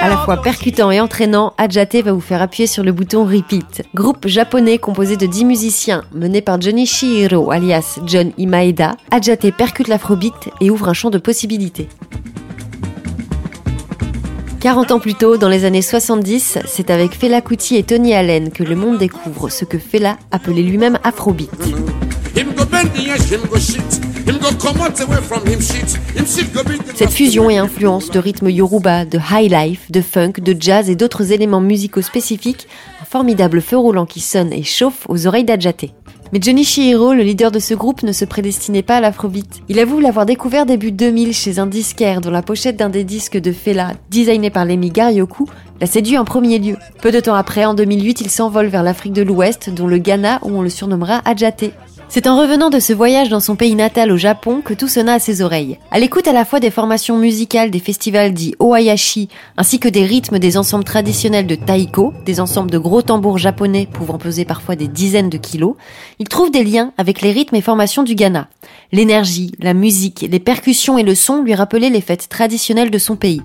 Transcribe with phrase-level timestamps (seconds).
[0.00, 3.82] À la fois percutant et entraînant, Adjate va vous faire appuyer sur le bouton Repeat.
[3.94, 9.88] Groupe japonais composé de 10 musiciens, mené par Johnny Shihiro alias John Imaeda, Adjate percute
[9.88, 11.88] l'afrobeat et ouvre un champ de possibilités.
[14.60, 18.50] 40 ans plus tôt, dans les années 70, c'est avec Fela Kuti et Tony Allen
[18.50, 21.50] que le monde découvre ce que Fela appelait lui-même Afrobeat.
[26.94, 30.96] Cette fusion et influence de rythmes yoruba, de high life, de funk, de jazz et
[30.96, 32.68] d'autres éléments musicaux spécifiques,
[33.00, 35.92] un formidable feu roulant qui sonne et chauffe aux oreilles d'Adjaté.
[36.32, 39.62] Mais Johnny Shihiro, le leader de ce groupe, ne se prédestinait pas à l'afrobeat.
[39.70, 43.38] Il avoue l'avoir découvert début 2000 chez un disquaire dont la pochette d'un des disques
[43.38, 45.46] de Fela, designé par Lemmy Garyoku,
[45.80, 46.76] l'a séduit en premier lieu.
[47.00, 50.40] Peu de temps après, en 2008, il s'envole vers l'Afrique de l'Ouest, dont le Ghana,
[50.42, 51.72] où on le surnommera Adjaté.
[52.10, 55.14] C'est en revenant de ce voyage dans son pays natal au Japon que tout sonna
[55.14, 55.78] à ses oreilles.
[55.90, 59.28] À l'écoute à la fois des formations musicales des festivals dits Ohayashi,
[59.58, 63.86] ainsi que des rythmes des ensembles traditionnels de taiko, des ensembles de gros tambours japonais
[63.92, 65.76] pouvant peser parfois des dizaines de kilos,
[66.18, 68.48] il trouve des liens avec les rythmes et formations du Ghana.
[68.90, 73.16] L'énergie, la musique, les percussions et le son lui rappelaient les fêtes traditionnelles de son
[73.16, 73.42] pays.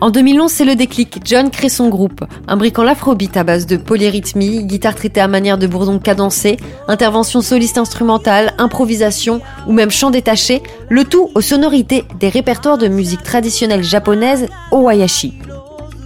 [0.00, 1.20] En 2011, c'est le déclic.
[1.24, 5.68] John crée son groupe, imbriquant l'afrobeat à base de polyrythmie, guitare traitée à manière de
[5.68, 6.56] bourdon cadencé,
[6.88, 12.88] intervention soliste instrumentale, improvisation ou même chant détaché, le tout aux sonorités des répertoires de
[12.88, 15.34] musique traditionnelle japonaise Owayashi.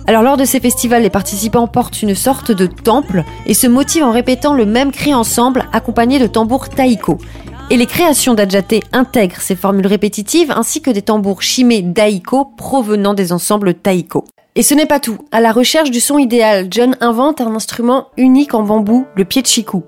[0.06, 4.04] Alors lors de ces festivals, les participants portent une sorte de temple et se motivent
[4.04, 7.18] en répétant le même cri ensemble accompagné de tambours taiko.
[7.70, 13.12] Et les créations d'Adjate intègrent ces formules répétitives ainsi que des tambours shimé daiko provenant
[13.12, 14.24] des ensembles taiko.
[14.54, 15.18] Et ce n'est pas tout.
[15.32, 19.42] À la recherche du son idéal, John invente un instrument unique en bambou, le pied
[19.42, 19.84] de.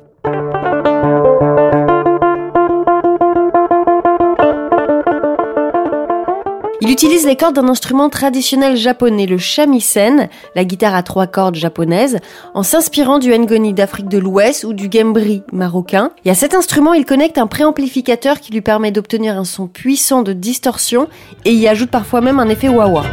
[6.91, 11.55] Il utilise les cordes d'un instrument traditionnel japonais, le shamisen, la guitare à trois cordes
[11.55, 12.19] japonaise,
[12.53, 16.11] en s'inspirant du ngoni d'Afrique de l'Ouest ou du gembri marocain.
[16.25, 20.23] Et à cet instrument, il connecte un préamplificateur qui lui permet d'obtenir un son puissant
[20.23, 21.07] de distorsion
[21.45, 23.05] et y ajoute parfois même un effet wah-wah.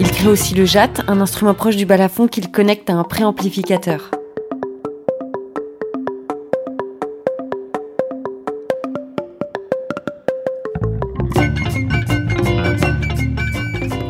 [0.00, 4.12] Il crée aussi le jat, un instrument proche du balafon qu'il connecte à un préamplificateur.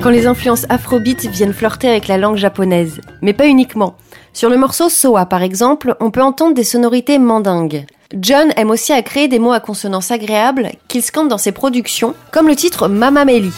[0.04, 3.00] Quand les influences afrobeat viennent flirter avec la langue japonaise.
[3.22, 3.96] Mais pas uniquement.
[4.34, 7.86] Sur le morceau Soa, par exemple, on peut entendre des sonorités mandingues.
[8.14, 12.14] John aime aussi à créer des mots à consonance agréable qu'il scande dans ses productions,
[12.32, 13.50] comme le titre Mama Meli.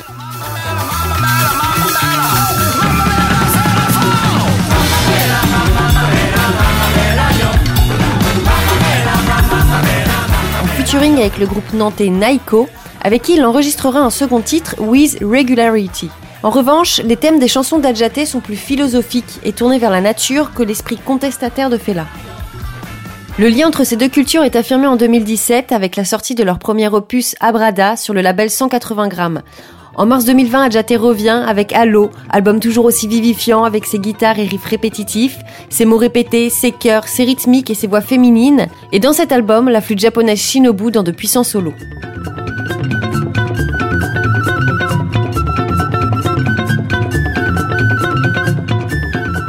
[10.62, 12.69] En featuring avec le groupe nantais Naiko,
[13.03, 16.09] avec qui il enregistrera un second titre, With Regularity.
[16.47, 20.55] En revanche, les thèmes des chansons d'Adjaté sont plus philosophiques et tournés vers la nature
[20.55, 22.07] que l'esprit contestataire de Fela.
[23.37, 26.61] Le lien entre ces deux cultures est affirmé en 2017 avec la sortie de leur
[26.61, 29.43] premier opus Abrada sur le label 180 grammes.
[29.97, 34.47] En mars 2020, Adjaté revient avec Halo, album toujours aussi vivifiant avec ses guitares et
[34.47, 38.69] riffs répétitifs, ses mots répétés, ses chœurs, ses rythmiques et ses voix féminines.
[38.93, 41.75] Et dans cet album, la flûte japonaise Shinobu dans de puissants solos.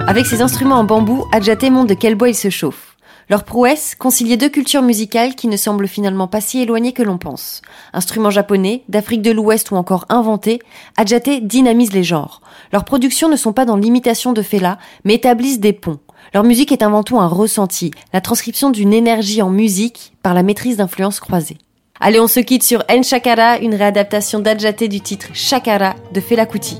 [0.07, 2.95] Avec ses instruments en bambou, Adjaté montre de quel bois il se chauffe.
[3.29, 7.17] Leur prouesse, concilier deux cultures musicales qui ne semblent finalement pas si éloignées que l'on
[7.17, 7.61] pense.
[7.91, 10.59] Instruments japonais, d'Afrique de l'Ouest ou encore inventés,
[10.95, 12.41] Adjaté dynamise les genres.
[12.71, 15.99] Leurs productions ne sont pas dans l'imitation de Fela, mais établissent des ponts.
[16.33, 20.41] Leur musique est avant tout un ressenti, la transcription d'une énergie en musique par la
[20.41, 21.57] maîtrise d'influences croisées.
[21.99, 26.45] Allez, on se quitte sur En Shakara, une réadaptation d'Adjaté du titre Shakara de Fela
[26.45, 26.79] Kuti.